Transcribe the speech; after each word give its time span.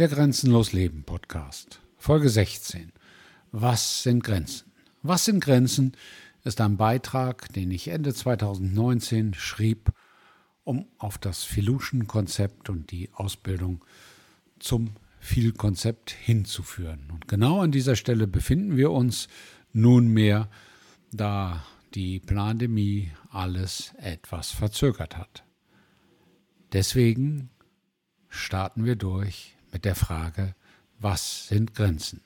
Der 0.00 0.08
Grenzenlos 0.08 0.72
Leben 0.72 1.02
Podcast, 1.02 1.78
Folge 1.98 2.30
16. 2.30 2.90
Was 3.52 4.02
sind 4.02 4.24
Grenzen? 4.24 4.72
Was 5.02 5.26
sind 5.26 5.44
Grenzen 5.44 5.94
ist 6.42 6.62
ein 6.62 6.78
Beitrag, 6.78 7.52
den 7.52 7.70
ich 7.70 7.88
Ende 7.88 8.14
2019 8.14 9.34
schrieb, 9.34 9.92
um 10.64 10.86
auf 10.96 11.18
das 11.18 11.44
Filution-Konzept 11.44 12.70
und 12.70 12.90
die 12.92 13.10
Ausbildung 13.12 13.84
zum 14.58 14.92
Viel-Konzept 15.18 16.12
hinzuführen. 16.12 17.10
Und 17.12 17.28
genau 17.28 17.60
an 17.60 17.70
dieser 17.70 17.94
Stelle 17.94 18.26
befinden 18.26 18.78
wir 18.78 18.92
uns 18.92 19.28
nunmehr, 19.74 20.48
da 21.12 21.62
die 21.92 22.20
Pandemie 22.20 23.12
alles 23.28 23.92
etwas 23.98 24.50
verzögert 24.50 25.18
hat. 25.18 25.44
Deswegen 26.72 27.50
starten 28.30 28.86
wir 28.86 28.96
durch 28.96 29.58
mit 29.72 29.84
der 29.84 29.94
Frage, 29.94 30.54
was 30.98 31.48
sind 31.48 31.74
Grenzen? 31.74 32.20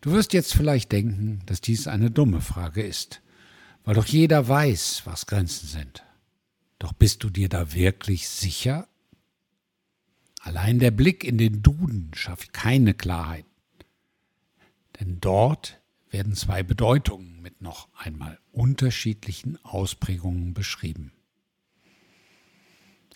Du 0.00 0.12
wirst 0.12 0.32
jetzt 0.32 0.54
vielleicht 0.54 0.92
denken, 0.92 1.42
dass 1.46 1.60
dies 1.60 1.88
eine 1.88 2.10
dumme 2.10 2.40
Frage 2.40 2.82
ist, 2.82 3.20
weil 3.84 3.94
doch 3.94 4.06
jeder 4.06 4.46
weiß, 4.46 5.02
was 5.04 5.26
Grenzen 5.26 5.66
sind. 5.66 6.04
Doch 6.78 6.92
bist 6.92 7.24
du 7.24 7.30
dir 7.30 7.48
da 7.48 7.72
wirklich 7.72 8.28
sicher? 8.28 8.86
Allein 10.40 10.78
der 10.78 10.92
Blick 10.92 11.24
in 11.24 11.36
den 11.36 11.62
Duden 11.62 12.12
schafft 12.14 12.52
keine 12.52 12.94
Klarheit. 12.94 13.44
Denn 15.00 15.20
dort 15.20 15.80
werden 16.10 16.34
zwei 16.34 16.62
Bedeutungen 16.62 17.42
mit 17.42 17.60
noch 17.60 17.88
einmal 17.96 18.38
unterschiedlichen 18.52 19.62
Ausprägungen 19.64 20.54
beschrieben. 20.54 21.12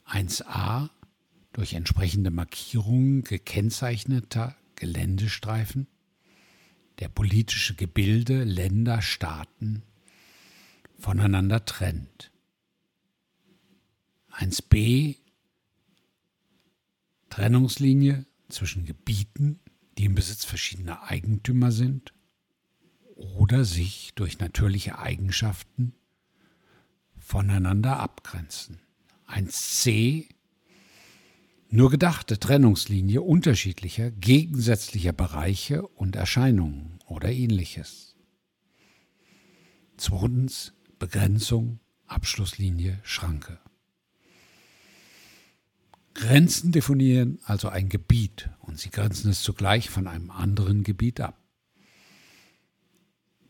1a 0.07 0.91
durch 1.53 1.75
entsprechende 1.75 2.31
Markierungen 2.31 3.23
gekennzeichneter 3.25 4.57
Geländestreifen, 4.77 5.87
der 6.99 7.09
politische 7.09 7.75
Gebilde 7.75 8.45
Länder, 8.45 9.03
Staaten 9.03 9.83
voneinander 10.99 11.65
trennt. 11.65 12.31
1b 14.33 15.17
Trennungslinie 17.29 18.27
zwischen 18.49 18.85
Gebieten, 18.85 19.61
die 19.99 20.05
im 20.05 20.15
Besitz 20.15 20.45
verschiedener 20.45 21.05
Eigentümer 21.05 21.73
sind 21.73 22.13
oder 23.15 23.65
sich 23.65 24.13
durch 24.15 24.39
natürliche 24.39 24.99
Eigenschaften 24.99 25.95
voneinander 27.19 27.99
abgrenzen. 27.99 28.81
1c 29.29 30.29
nur 31.73 31.91
gedachte 31.91 32.39
Trennungslinie 32.39 33.23
unterschiedlicher, 33.23 34.11
gegensätzlicher 34.11 35.15
Bereiche 35.15 35.87
und 35.87 36.17
Erscheinungen 36.17 36.99
oder 37.07 37.33
ähnliches. 37.33 38.15
Zweitens 39.97 40.75
Begrenzung, 40.99 41.81
Abschlusslinie, 42.07 43.01
Schranke. 43.05 43.59
Grenzen 46.13 46.73
definieren 46.73 47.39
also 47.45 47.71
ein 47.71 47.89
Gebiet 47.89 48.51
und 48.61 48.79
sie 48.79 48.91
grenzen 48.91 49.31
es 49.31 49.43
zugleich 49.43 49.89
von 49.89 50.07
einem 50.07 50.31
anderen 50.31 50.85
Gebiet 50.85 51.21
ab. 51.21 51.41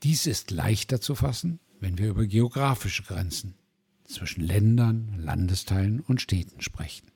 Dies 0.04 0.26
ist 0.26 0.52
leichter 0.52 1.00
zu 1.00 1.16
fassen, 1.16 1.58
wenn 1.80 1.98
wir 1.98 2.10
über 2.10 2.26
geografische 2.26 3.02
Grenzen 3.02 3.56
zwischen 4.04 4.42
Ländern, 4.42 5.18
Landesteilen 5.18 5.98
und 5.98 6.20
Städten 6.20 6.60
sprechen. 6.60 7.11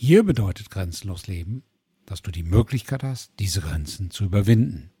Hier 0.00 0.22
bedeutet 0.22 0.70
grenzenlos 0.70 1.26
Leben, 1.26 1.64
dass 2.06 2.22
du 2.22 2.30
die 2.30 2.44
Möglichkeit 2.44 3.02
hast, 3.02 3.32
diese 3.40 3.60
Grenzen 3.60 4.12
zu 4.12 4.22
überwinden. 4.22 4.92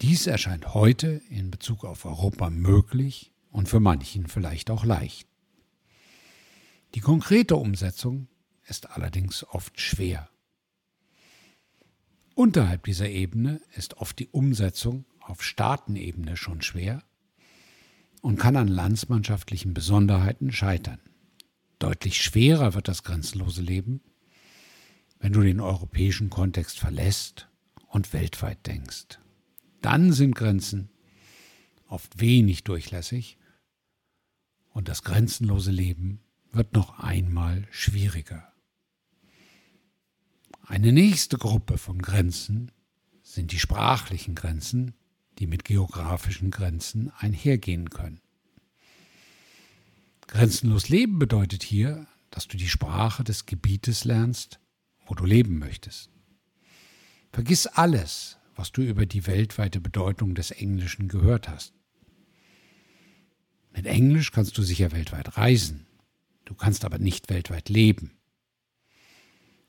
Dies 0.00 0.28
erscheint 0.28 0.72
heute 0.72 1.20
in 1.28 1.50
Bezug 1.50 1.84
auf 1.84 2.04
Europa 2.04 2.48
möglich 2.48 3.32
und 3.50 3.68
für 3.68 3.80
manchen 3.80 4.28
vielleicht 4.28 4.70
auch 4.70 4.84
leicht. 4.84 5.26
Die 6.94 7.00
konkrete 7.00 7.56
Umsetzung 7.56 8.28
ist 8.68 8.88
allerdings 8.88 9.42
oft 9.42 9.80
schwer. 9.80 10.30
Unterhalb 12.36 12.84
dieser 12.84 13.08
Ebene 13.08 13.60
ist 13.74 13.96
oft 13.96 14.16
die 14.20 14.28
Umsetzung 14.28 15.06
auf 15.18 15.42
Staatenebene 15.42 16.36
schon 16.36 16.62
schwer 16.62 17.02
und 18.22 18.38
kann 18.38 18.54
an 18.54 18.68
landsmannschaftlichen 18.68 19.74
Besonderheiten 19.74 20.52
scheitern. 20.52 21.00
Deutlich 21.78 22.20
schwerer 22.22 22.74
wird 22.74 22.88
das 22.88 23.04
grenzenlose 23.04 23.62
Leben, 23.62 24.00
wenn 25.20 25.32
du 25.32 25.42
den 25.42 25.60
europäischen 25.60 26.30
Kontext 26.30 26.78
verlässt 26.78 27.48
und 27.88 28.12
weltweit 28.12 28.66
denkst. 28.66 29.18
Dann 29.80 30.12
sind 30.12 30.34
Grenzen 30.34 30.90
oft 31.88 32.20
wenig 32.20 32.64
durchlässig 32.64 33.38
und 34.70 34.88
das 34.88 35.02
grenzenlose 35.02 35.70
Leben 35.70 36.20
wird 36.50 36.72
noch 36.72 36.98
einmal 36.98 37.66
schwieriger. 37.70 38.52
Eine 40.66 40.92
nächste 40.92 41.38
Gruppe 41.38 41.78
von 41.78 42.02
Grenzen 42.02 42.70
sind 43.22 43.52
die 43.52 43.58
sprachlichen 43.58 44.34
Grenzen, 44.34 44.94
die 45.38 45.46
mit 45.46 45.64
geografischen 45.64 46.50
Grenzen 46.50 47.10
einhergehen 47.18 47.90
können. 47.90 48.20
Grenzenlos 50.28 50.90
Leben 50.90 51.18
bedeutet 51.18 51.62
hier, 51.62 52.06
dass 52.30 52.46
du 52.46 52.58
die 52.58 52.68
Sprache 52.68 53.24
des 53.24 53.46
Gebietes 53.46 54.04
lernst, 54.04 54.60
wo 55.06 55.14
du 55.14 55.24
leben 55.24 55.58
möchtest. 55.58 56.10
Vergiss 57.32 57.66
alles, 57.66 58.36
was 58.54 58.70
du 58.70 58.82
über 58.82 59.06
die 59.06 59.26
weltweite 59.26 59.80
Bedeutung 59.80 60.34
des 60.34 60.50
Englischen 60.50 61.08
gehört 61.08 61.48
hast. 61.48 61.72
Mit 63.72 63.86
Englisch 63.86 64.30
kannst 64.30 64.58
du 64.58 64.62
sicher 64.62 64.92
weltweit 64.92 65.38
reisen, 65.38 65.86
du 66.44 66.54
kannst 66.54 66.84
aber 66.84 66.98
nicht 66.98 67.30
weltweit 67.30 67.70
leben. 67.70 68.18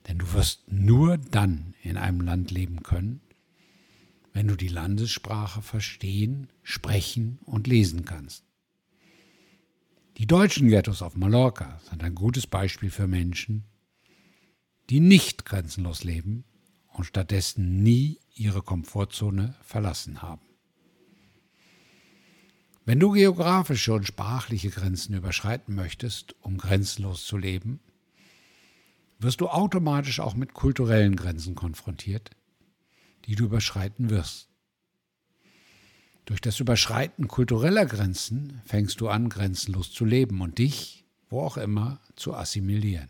Denn 0.08 0.18
du 0.18 0.30
wirst 0.34 0.70
nur 0.70 1.16
dann 1.16 1.74
in 1.82 1.96
einem 1.96 2.20
Land 2.20 2.50
leben 2.50 2.82
können, 2.82 3.22
wenn 4.34 4.46
du 4.46 4.56
die 4.56 4.68
Landessprache 4.68 5.62
verstehen, 5.62 6.48
sprechen 6.62 7.38
und 7.46 7.66
lesen 7.66 8.04
kannst. 8.04 8.49
Die 10.20 10.26
deutschen 10.26 10.68
Ghettos 10.68 11.00
auf 11.00 11.16
Mallorca 11.16 11.80
sind 11.88 12.04
ein 12.04 12.14
gutes 12.14 12.46
Beispiel 12.46 12.90
für 12.90 13.06
Menschen, 13.06 13.64
die 14.90 15.00
nicht 15.00 15.46
grenzenlos 15.46 16.04
leben 16.04 16.44
und 16.88 17.04
stattdessen 17.04 17.82
nie 17.82 18.20
ihre 18.34 18.60
Komfortzone 18.60 19.54
verlassen 19.62 20.20
haben. 20.20 20.42
Wenn 22.84 23.00
du 23.00 23.12
geografische 23.12 23.94
und 23.94 24.06
sprachliche 24.06 24.68
Grenzen 24.68 25.14
überschreiten 25.14 25.74
möchtest, 25.74 26.36
um 26.42 26.58
grenzenlos 26.58 27.24
zu 27.24 27.38
leben, 27.38 27.80
wirst 29.20 29.40
du 29.40 29.48
automatisch 29.48 30.20
auch 30.20 30.34
mit 30.34 30.52
kulturellen 30.52 31.16
Grenzen 31.16 31.54
konfrontiert, 31.54 32.28
die 33.24 33.36
du 33.36 33.46
überschreiten 33.46 34.10
wirst. 34.10 34.49
Durch 36.30 36.40
das 36.40 36.60
Überschreiten 36.60 37.26
kultureller 37.26 37.86
Grenzen 37.86 38.62
fängst 38.64 39.00
du 39.00 39.08
an, 39.08 39.30
grenzenlos 39.30 39.90
zu 39.90 40.04
leben 40.04 40.40
und 40.42 40.58
dich, 40.58 41.04
wo 41.28 41.40
auch 41.40 41.56
immer, 41.56 42.00
zu 42.14 42.34
assimilieren. 42.34 43.08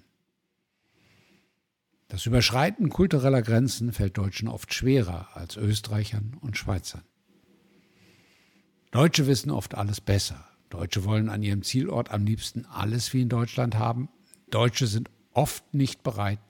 Das 2.09 2.25
Überschreiten 2.25 2.89
kultureller 2.89 3.43
Grenzen 3.43 3.93
fällt 3.93 4.17
Deutschen 4.17 4.49
oft 4.49 4.73
schwerer 4.73 5.37
als 5.37 5.59
Österreichern 5.59 6.39
und 6.41 6.57
Schweizern. 6.57 7.03
Deutsche 8.91 9.27
wissen 9.27 9.51
oft 9.51 9.75
alles 9.75 10.01
besser. 10.01 10.43
Deutsche 10.71 11.05
wollen 11.05 11.29
an 11.29 11.43
ihrem 11.43 11.63
Zielort 11.63 12.11
am 12.11 12.25
liebsten 12.25 12.65
alles 12.65 13.13
wie 13.13 13.21
in 13.21 13.29
Deutschland 13.29 13.75
haben. 13.75 14.09
Deutsche 14.49 14.87
sind 14.87 15.11
oft 15.35 15.75
nicht 15.75 16.03
bereit, 16.03 16.41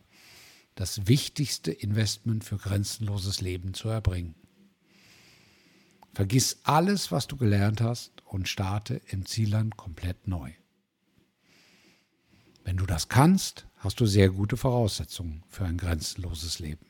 das 0.77 1.09
wichtigste 1.09 1.73
Investment 1.73 2.45
für 2.45 2.59
grenzenloses 2.59 3.41
Leben 3.41 3.75
zu 3.75 3.89
erbringen. 3.89 4.37
Vergiss 6.13 6.59
alles, 6.65 7.13
was 7.13 7.27
du 7.27 7.37
gelernt 7.37 7.81
hast 7.81 8.13
und 8.25 8.49
starte 8.49 9.01
im 9.09 9.27
Zielland 9.27 9.77
komplett 9.77 10.27
neu. 10.27 10.51
Wenn 12.65 12.77
du 12.77 12.87
das 12.87 13.09
kannst, 13.09 13.67
hast 13.77 14.01
du 14.01 14.07
sehr 14.07 14.31
gute 14.31 14.57
Voraussetzungen 14.57 15.43
für 15.49 15.65
ein 15.65 15.77
grenzenloses 15.77 16.59
Leben. 16.59 16.87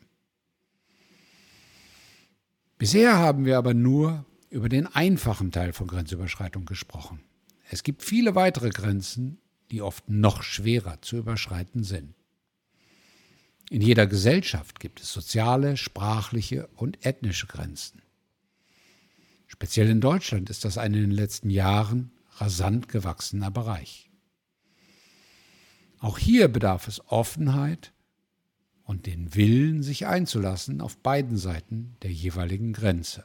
Bisher 2.78 3.18
haben 3.18 3.44
wir 3.44 3.58
aber 3.58 3.74
nur 3.74 4.24
über 4.48 4.68
den 4.68 4.86
einfachen 4.86 5.52
Teil 5.52 5.72
von 5.72 5.86
Grenzüberschreitung 5.86 6.64
gesprochen. 6.64 7.22
Es 7.68 7.82
gibt 7.82 8.02
viele 8.02 8.34
weitere 8.34 8.70
Grenzen, 8.70 9.38
die 9.70 9.82
oft 9.82 10.08
noch 10.08 10.42
schwerer 10.42 11.00
zu 11.02 11.18
überschreiten 11.18 11.84
sind. 11.84 12.14
In 13.70 13.82
jeder 13.82 14.08
Gesellschaft 14.08 14.80
gibt 14.80 15.00
es 15.00 15.12
soziale, 15.12 15.76
sprachliche 15.76 16.68
und 16.74 17.06
ethnische 17.06 17.46
Grenzen. 17.46 18.02
Speziell 19.52 19.90
in 19.90 20.00
Deutschland 20.00 20.48
ist 20.48 20.64
das 20.64 20.78
ein 20.78 20.94
in 20.94 21.00
den 21.00 21.10
letzten 21.10 21.50
Jahren 21.50 22.12
rasant 22.36 22.88
gewachsener 22.88 23.50
Bereich. 23.50 24.08
Auch 25.98 26.18
hier 26.18 26.46
bedarf 26.46 26.86
es 26.86 27.04
Offenheit 27.08 27.92
und 28.84 29.06
den 29.06 29.34
Willen, 29.34 29.82
sich 29.82 30.06
einzulassen 30.06 30.80
auf 30.80 30.98
beiden 30.98 31.36
Seiten 31.36 31.96
der 32.02 32.12
jeweiligen 32.12 32.72
Grenze. 32.72 33.24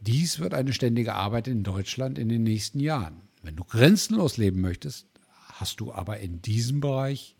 Dies 0.00 0.38
wird 0.40 0.52
eine 0.52 0.74
ständige 0.74 1.14
Arbeit 1.14 1.48
in 1.48 1.62
Deutschland 1.62 2.18
in 2.18 2.28
den 2.28 2.42
nächsten 2.42 2.80
Jahren. 2.80 3.22
Wenn 3.42 3.56
du 3.56 3.64
grenzenlos 3.64 4.36
leben 4.36 4.60
möchtest, 4.60 5.06
hast 5.54 5.80
du 5.80 5.90
aber 5.90 6.20
in 6.20 6.42
diesem 6.42 6.80
Bereich 6.80 7.34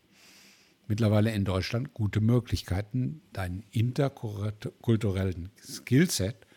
mittlerweile 0.87 1.31
in 1.31 1.45
Deutschland 1.45 1.93
gute 1.93 2.19
Möglichkeiten, 2.19 3.21
deinen 3.31 3.63
interkulturellen 3.69 5.51
Skillset 5.63 6.47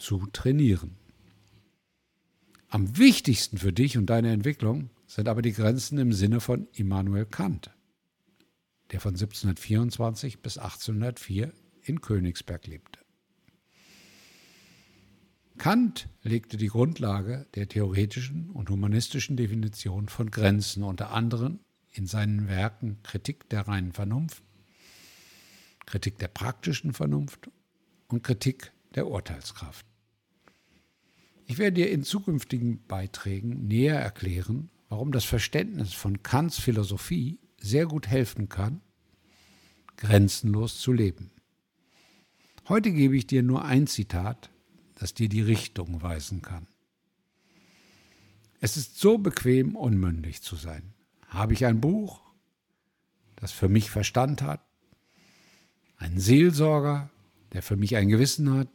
zu 0.00 0.26
trainieren. 0.32 0.96
Am 2.68 2.96
wichtigsten 2.98 3.58
für 3.58 3.72
dich 3.72 3.98
und 3.98 4.06
deine 4.06 4.32
Entwicklung 4.32 4.90
sind 5.06 5.28
aber 5.28 5.42
die 5.42 5.52
Grenzen 5.52 5.98
im 5.98 6.12
Sinne 6.12 6.40
von 6.40 6.68
Immanuel 6.72 7.26
Kant, 7.26 7.70
der 8.92 9.00
von 9.00 9.14
1724 9.14 10.40
bis 10.40 10.56
1804 10.56 11.52
in 11.82 12.00
Königsberg 12.00 12.66
lebte. 12.66 13.00
Kant 15.58 16.08
legte 16.22 16.56
die 16.56 16.68
Grundlage 16.68 17.46
der 17.54 17.68
theoretischen 17.68 18.50
und 18.50 18.70
humanistischen 18.70 19.36
Definition 19.36 20.08
von 20.08 20.30
Grenzen 20.30 20.84
unter 20.84 21.10
anderem 21.10 21.58
in 21.92 22.06
seinen 22.06 22.48
Werken 22.48 23.02
Kritik 23.02 23.48
der 23.50 23.68
reinen 23.68 23.92
Vernunft, 23.92 24.42
Kritik 25.86 26.18
der 26.18 26.28
praktischen 26.28 26.92
Vernunft 26.92 27.50
und 28.06 28.22
Kritik 28.22 28.72
der 28.94 29.08
Urteilskraft. 29.08 29.89
Ich 31.50 31.58
werde 31.58 31.80
dir 31.80 31.90
in 31.90 32.04
zukünftigen 32.04 32.80
Beiträgen 32.86 33.66
näher 33.66 33.98
erklären, 33.98 34.70
warum 34.88 35.10
das 35.10 35.24
Verständnis 35.24 35.92
von 35.92 36.22
Kants 36.22 36.60
Philosophie 36.60 37.40
sehr 37.58 37.86
gut 37.86 38.06
helfen 38.06 38.48
kann, 38.48 38.80
grenzenlos 39.96 40.78
zu 40.78 40.92
leben. 40.92 41.32
Heute 42.68 42.92
gebe 42.92 43.16
ich 43.16 43.26
dir 43.26 43.42
nur 43.42 43.64
ein 43.64 43.88
Zitat, 43.88 44.48
das 44.94 45.12
dir 45.12 45.28
die 45.28 45.40
Richtung 45.40 46.02
weisen 46.02 46.40
kann. 46.40 46.68
Es 48.60 48.76
ist 48.76 49.00
so 49.00 49.18
bequem, 49.18 49.74
unmündig 49.74 50.42
zu 50.42 50.54
sein. 50.54 50.94
Habe 51.26 51.54
ich 51.54 51.66
ein 51.66 51.80
Buch, 51.80 52.22
das 53.34 53.50
für 53.50 53.68
mich 53.68 53.90
Verstand 53.90 54.42
hat, 54.42 54.64
einen 55.96 56.20
Seelsorger, 56.20 57.10
der 57.52 57.64
für 57.64 57.74
mich 57.74 57.96
ein 57.96 58.08
Gewissen 58.08 58.54
hat, 58.54 58.68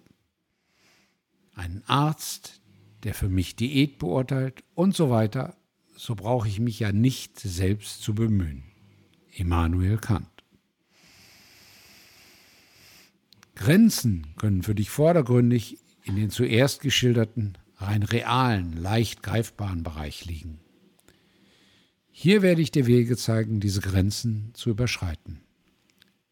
einen 1.54 1.82
Arzt, 1.88 2.62
der 3.06 3.14
für 3.14 3.30
mich 3.30 3.56
Diät 3.56 4.00
beurteilt 4.00 4.64
und 4.74 4.96
so 4.96 5.12
weiter, 5.12 5.56
so 5.96 6.16
brauche 6.16 6.48
ich 6.48 6.60
mich 6.60 6.80
ja 6.80 6.92
nicht 6.92 7.40
selbst 7.40 8.02
zu 8.02 8.16
bemühen. 8.16 8.64
Immanuel 9.32 9.98
Kant. 9.98 10.28
Grenzen 13.54 14.26
können 14.38 14.64
für 14.64 14.74
dich 14.74 14.90
vordergründig 14.90 15.78
in 16.04 16.16
den 16.16 16.32
zuerst 16.32 16.82
geschilderten, 16.82 17.58
rein 17.78 18.02
realen, 18.02 18.74
leicht 18.74 19.22
greifbaren 19.22 19.84
Bereich 19.84 20.26
liegen. 20.26 20.60
Hier 22.12 22.42
werde 22.42 22.62
ich 22.62 22.72
dir 22.72 22.88
Wege 22.88 23.16
zeigen, 23.18 23.60
diese 23.60 23.82
Grenzen 23.82 24.50
zu 24.56 24.72
überschreiten. 24.72 25.42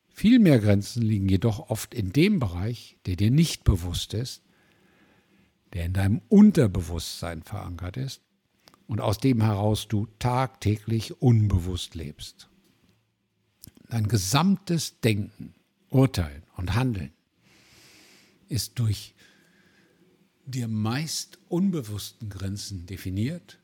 Viel 0.10 0.40
mehr 0.40 0.60
Grenzen 0.60 1.04
liegen 1.04 1.30
jedoch 1.30 1.70
oft 1.70 1.94
in 1.94 2.14
dem 2.14 2.40
Bereich, 2.40 2.98
der 3.06 3.16
dir 3.16 3.30
nicht 3.30 3.64
bewusst 3.64 4.16
ist 4.16 4.44
der 5.74 5.86
in 5.86 5.94
deinem 5.94 6.22
Unterbewusstsein 6.30 7.44
verankert 7.44 7.98
ist 7.98 8.22
und 8.88 9.02
aus 9.02 9.18
dem 9.18 9.42
heraus 9.42 9.88
du 9.88 10.08
tagtäglich 10.20 11.22
unbewusst 11.22 11.96
lebst. 11.96 12.50
Dein 13.90 14.08
gesamtes 14.08 15.00
Denken, 15.02 15.54
Urteilen 15.90 16.44
und 16.58 16.76
Handeln 16.76 17.12
ist 18.50 18.80
durch 18.80 19.14
dir 20.46 20.68
meist 20.68 21.40
unbewussten 21.48 22.30
Grenzen 22.30 22.86
definiert 22.86 23.60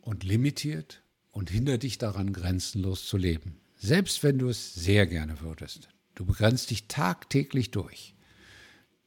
und 0.00 0.24
limitiert 0.24 1.02
und 1.30 1.50
hindert 1.50 1.82
dich 1.82 1.98
daran, 1.98 2.32
grenzenlos 2.32 3.06
zu 3.06 3.16
leben. 3.16 3.56
Selbst 3.76 4.22
wenn 4.22 4.38
du 4.38 4.48
es 4.48 4.74
sehr 4.74 5.06
gerne 5.06 5.40
würdest. 5.40 5.88
Du 6.14 6.24
begrenzt 6.26 6.70
dich 6.70 6.88
tagtäglich 6.88 7.70
durch 7.70 8.14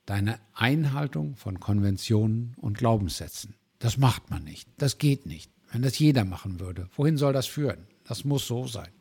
deine 0.06 0.40
Einhaltung 0.54 1.36
von 1.36 1.60
Konventionen 1.60 2.56
und 2.58 2.78
Glaubenssätzen. 2.78 3.56
Das 3.80 3.98
macht 3.98 4.30
man 4.30 4.44
nicht. 4.44 4.68
Das 4.78 4.98
geht 4.98 5.26
nicht. 5.26 5.52
Wenn 5.72 5.82
das 5.82 6.00
jeder 6.00 6.26
machen 6.26 6.60
würde, 6.60 6.90
wohin 6.96 7.18
soll 7.18 7.34
das 7.34 7.48
führen? 7.48 7.88
Das 8.04 8.26
muss 8.26 8.48
so 8.48 8.68
sein. 8.68 8.92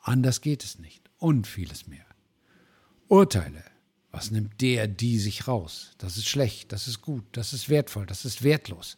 Anders 0.00 0.40
geht 0.40 0.64
es 0.64 0.78
nicht. 0.78 1.10
Und 1.18 1.46
vieles 1.46 1.86
mehr. 1.86 2.06
Urteile. 3.08 3.62
Was 4.10 4.30
nimmt 4.30 4.60
der, 4.60 4.86
die 4.86 5.18
sich 5.18 5.48
raus? 5.48 5.92
Das 5.98 6.16
ist 6.16 6.28
schlecht, 6.28 6.70
das 6.70 6.86
ist 6.86 7.00
gut, 7.00 7.24
das 7.32 7.52
ist 7.52 7.68
wertvoll, 7.68 8.06
das 8.06 8.24
ist 8.24 8.44
wertlos. 8.44 8.96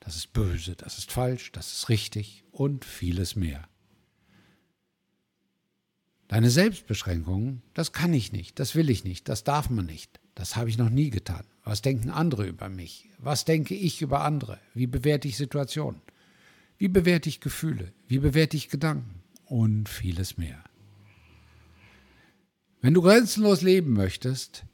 Das 0.00 0.16
ist 0.16 0.32
böse, 0.32 0.74
das 0.74 0.98
ist 0.98 1.12
falsch, 1.12 1.52
das 1.52 1.72
ist 1.72 1.88
richtig 1.88 2.42
und 2.50 2.84
vieles 2.84 3.36
mehr. 3.36 3.68
Deine 6.26 6.50
Selbstbeschränkungen, 6.50 7.62
das 7.74 7.92
kann 7.92 8.12
ich 8.12 8.32
nicht, 8.32 8.58
das 8.58 8.74
will 8.74 8.90
ich 8.90 9.04
nicht, 9.04 9.28
das 9.28 9.44
darf 9.44 9.70
man 9.70 9.86
nicht. 9.86 10.20
Das 10.34 10.56
habe 10.56 10.70
ich 10.70 10.78
noch 10.78 10.90
nie 10.90 11.10
getan. 11.10 11.44
Was 11.64 11.82
denken 11.82 12.10
andere 12.10 12.46
über 12.46 12.68
mich? 12.68 13.08
Was 13.18 13.44
denke 13.44 13.74
ich 13.74 14.02
über 14.02 14.22
andere? 14.22 14.58
Wie 14.74 14.86
bewerte 14.86 15.28
ich 15.28 15.36
Situationen? 15.36 16.00
Wie 16.78 16.88
bewerte 16.88 17.28
ich 17.28 17.40
Gefühle? 17.40 17.92
Wie 18.08 18.18
bewerte 18.18 18.56
ich 18.56 18.68
Gedanken? 18.68 19.22
Und 19.44 19.88
vieles 19.88 20.38
mehr. 20.38 20.62
Wenn 22.80 22.94
du 22.94 23.02
grenzenlos 23.02 23.60
leben 23.60 23.92
möchtest, 23.92 24.64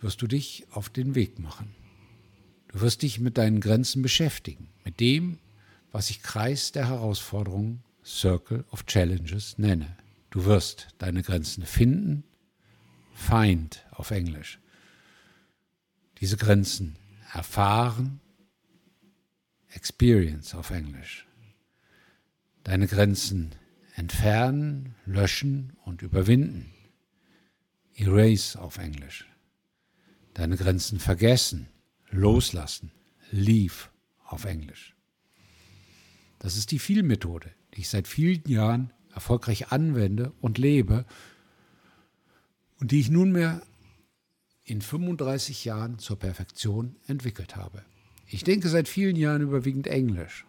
wirst 0.00 0.20
du 0.20 0.26
dich 0.26 0.66
auf 0.70 0.90
den 0.90 1.14
Weg 1.14 1.38
machen. 1.38 1.74
Du 2.68 2.80
wirst 2.80 3.02
dich 3.02 3.20
mit 3.20 3.38
deinen 3.38 3.60
Grenzen 3.60 4.02
beschäftigen, 4.02 4.68
mit 4.84 5.00
dem, 5.00 5.38
was 5.92 6.10
ich 6.10 6.22
Kreis 6.22 6.72
der 6.72 6.88
Herausforderungen, 6.88 7.82
Circle 8.04 8.64
of 8.70 8.84
Challenges 8.84 9.56
nenne. 9.56 9.96
Du 10.30 10.44
wirst 10.44 10.88
deine 10.98 11.22
Grenzen 11.22 11.64
finden, 11.64 12.24
Find 13.14 13.86
auf 13.92 14.10
Englisch, 14.10 14.58
diese 16.20 16.36
Grenzen 16.36 16.96
erfahren, 17.32 18.20
Experience 19.68 20.54
auf 20.54 20.70
Englisch. 20.70 21.26
Deine 22.62 22.86
Grenzen 22.86 23.54
entfernen, 23.96 24.94
löschen 25.04 25.76
und 25.84 26.02
überwinden. 26.02 26.72
Erase 27.94 28.60
auf 28.60 28.78
Englisch. 28.78 29.26
Deine 30.32 30.56
Grenzen 30.56 30.98
vergessen, 30.98 31.68
loslassen. 32.10 32.90
Leave 33.30 33.88
auf 34.24 34.44
Englisch. 34.44 34.94
Das 36.38 36.56
ist 36.56 36.70
die 36.70 36.78
Vielmethode, 36.78 37.50
die 37.74 37.80
ich 37.80 37.88
seit 37.88 38.06
vielen 38.06 38.42
Jahren 38.46 38.92
erfolgreich 39.14 39.72
anwende 39.72 40.32
und 40.40 40.58
lebe 40.58 41.06
und 42.80 42.90
die 42.90 43.00
ich 43.00 43.10
nunmehr 43.10 43.62
in 44.64 44.80
35 44.80 45.64
Jahren 45.64 45.98
zur 45.98 46.18
Perfektion 46.18 46.96
entwickelt 47.06 47.56
habe. 47.56 47.84
Ich 48.26 48.44
denke 48.44 48.68
seit 48.68 48.88
vielen 48.88 49.16
Jahren 49.16 49.42
überwiegend 49.42 49.86
Englisch. 49.86 50.46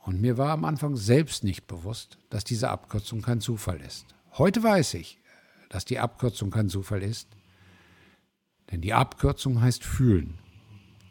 Und 0.00 0.20
mir 0.20 0.36
war 0.36 0.50
am 0.50 0.64
Anfang 0.64 0.96
selbst 0.96 1.44
nicht 1.44 1.68
bewusst, 1.68 2.18
dass 2.28 2.42
diese 2.42 2.70
Abkürzung 2.70 3.22
kein 3.22 3.40
Zufall 3.40 3.80
ist. 3.80 4.06
Heute 4.32 4.62
weiß 4.62 4.94
ich, 4.94 5.18
dass 5.68 5.84
die 5.84 6.00
Abkürzung 6.00 6.50
kein 6.50 6.68
Zufall 6.68 7.02
ist, 7.02 7.28
denn 8.70 8.80
die 8.80 8.94
Abkürzung 8.94 9.60
heißt 9.60 9.84
fühlen. 9.84 10.38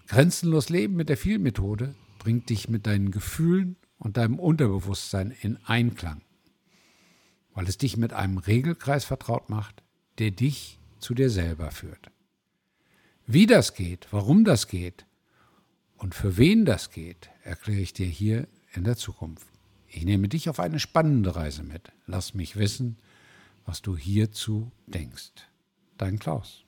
Grenzenlos 0.08 0.68
Leben 0.68 0.96
mit 0.96 1.08
der 1.08 1.16
Vielmethode 1.16 1.96
bringt 2.20 2.50
dich 2.50 2.68
mit 2.68 2.86
deinen 2.86 3.12
Gefühlen 3.12 3.78
und 3.98 4.18
deinem 4.18 4.40
Unterbewusstsein 4.40 5.32
in 5.32 5.58
Einklang, 5.66 6.22
weil 7.54 7.68
es 7.68 7.78
dich 7.78 7.96
mit 7.96 8.12
einem 8.12 8.40
Regelkreis 8.40 9.06
vertraut 9.06 9.50
macht, 9.50 9.84
der 10.20 10.32
dich 10.32 10.80
zu 11.00 11.14
dir 11.14 11.30
selber 11.30 11.72
führt. 11.72 12.12
Wie 13.28 13.46
das 13.46 13.74
geht, 13.74 14.08
warum 14.12 14.44
das 14.44 14.68
geht 14.68 15.06
und 15.98 16.16
für 16.16 16.38
wen 16.38 16.66
das 16.66 16.90
geht, 16.90 17.30
erkläre 17.44 17.82
ich 17.82 17.94
dir 17.94 18.08
hier 18.08 18.48
in 18.74 18.84
der 18.84 18.98
Zukunft. 18.98 19.48
Ich 19.88 20.06
nehme 20.06 20.28
dich 20.30 20.50
auf 20.50 20.60
eine 20.60 20.80
spannende 20.80 21.36
Reise 21.36 21.64
mit. 21.64 21.92
Lass 22.08 22.34
mich 22.34 22.56
wissen, 22.56 22.98
was 23.66 23.82
du 23.82 23.98
hierzu 23.98 24.72
denkst. 24.88 25.32
Dein 25.98 26.18
Klaus. 26.18 26.64